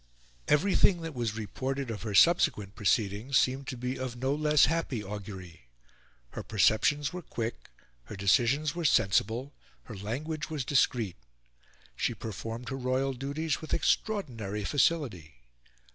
[0.47, 5.03] Everything that was reported of her subsequent proceedings seemed to be of no less happy
[5.03, 5.67] augury.
[6.31, 7.69] Her perceptions were quick,
[8.05, 9.53] her decisions were sensible,
[9.83, 11.17] her language was discreet;
[11.95, 15.35] she performed her royal duties with extraordinary facility.